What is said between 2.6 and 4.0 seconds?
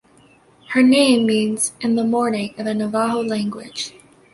the Navajo language.